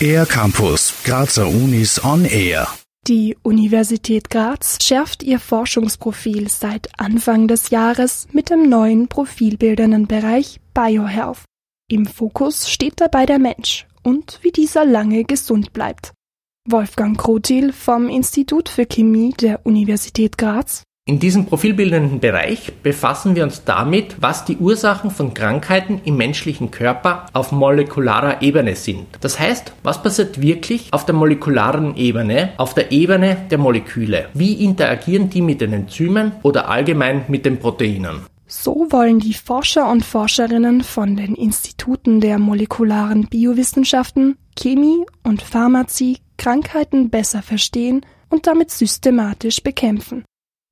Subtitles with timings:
[0.00, 2.68] Air Campus, Grazer Unis on Air.
[3.06, 10.60] Die Universität Graz schärft ihr Forschungsprofil seit Anfang des Jahres mit dem neuen profilbildenden Bereich
[10.74, 11.44] BioHealth.
[11.88, 16.12] Im Fokus steht dabei der Mensch und wie dieser lange gesund bleibt.
[16.68, 23.42] Wolfgang Krotil vom Institut für Chemie der Universität Graz in diesem profilbildenden Bereich befassen wir
[23.42, 29.08] uns damit, was die Ursachen von Krankheiten im menschlichen Körper auf molekularer Ebene sind.
[29.20, 34.28] Das heißt, was passiert wirklich auf der molekularen Ebene, auf der Ebene der Moleküle?
[34.34, 38.20] Wie interagieren die mit den Enzymen oder allgemein mit den Proteinen?
[38.46, 46.18] So wollen die Forscher und Forscherinnen von den Instituten der molekularen Biowissenschaften, Chemie und Pharmazie
[46.38, 50.24] Krankheiten besser verstehen und damit systematisch bekämpfen.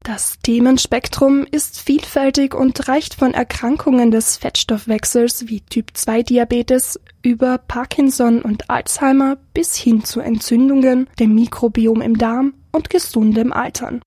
[0.08, 8.70] Das Themenspektrum ist vielfältig und reicht von Erkrankungen des Fettstoffwechsels wie Typ-2-Diabetes über Parkinson und
[8.70, 14.00] Alzheimer bis hin zu Entzündungen, dem Mikrobiom im Darm und gesundem Altern.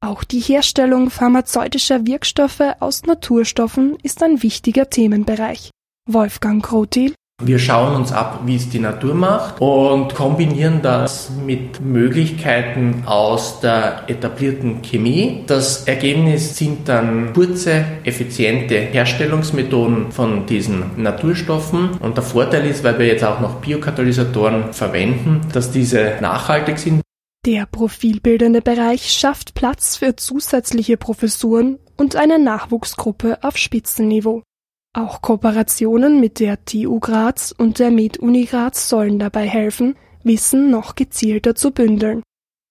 [0.00, 5.70] Auch die Herstellung pharmazeutischer Wirkstoffe aus Naturstoffen ist ein wichtiger Themenbereich.
[6.06, 11.80] Wolfgang Krotil wir schauen uns ab, wie es die Natur macht und kombinieren das mit
[11.80, 15.44] Möglichkeiten aus der etablierten Chemie.
[15.46, 21.90] Das Ergebnis sind dann kurze, effiziente Herstellungsmethoden von diesen Naturstoffen.
[22.00, 27.00] Und der Vorteil ist, weil wir jetzt auch noch Biokatalysatoren verwenden, dass diese nachhaltig sind.
[27.46, 34.42] Der profilbildende Bereich schafft Platz für zusätzliche Professuren und eine Nachwuchsgruppe auf Spitzenniveau.
[34.92, 40.96] Auch Kooperationen mit der TU Graz und der MedUni Graz sollen dabei helfen, Wissen noch
[40.96, 42.22] gezielter zu bündeln.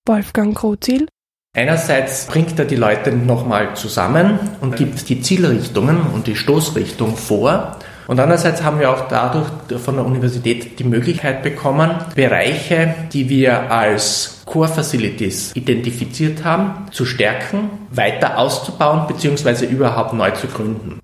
[0.06, 1.08] Wolfgang Krotil
[1.56, 7.78] Einerseits bringt er die Leute nochmal zusammen und gibt die Zielrichtungen und die Stoßrichtung vor.
[8.08, 9.47] Und andererseits haben wir auch dadurch
[9.81, 17.06] von der Universität die Möglichkeit bekommen, Bereiche, die wir als Core Facilities identifiziert haben, zu
[17.06, 19.66] stärken, weiter auszubauen bzw.
[19.66, 21.00] überhaupt neu zu gründen.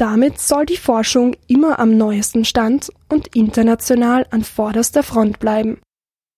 [0.00, 5.78] Damit soll die Forschung immer am neuesten Stand und international an vorderster Front bleiben.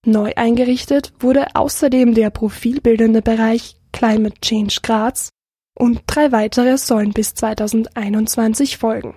[0.05, 5.29] Neu eingerichtet wurde außerdem der profilbildende Bereich Climate Change Graz
[5.79, 9.15] und drei weitere sollen bis 2021 folgen.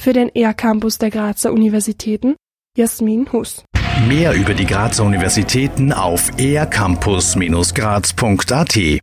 [0.00, 2.36] Für den ER Campus der Grazer Universitäten
[2.74, 3.66] Jasmin Huss.
[4.08, 9.01] Mehr über die Grazer Universitäten auf ercampus-graz.at